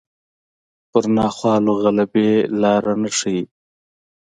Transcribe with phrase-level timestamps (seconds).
[0.89, 2.29] پر ناخوالو غلبې
[2.61, 3.43] لاره نه ښيي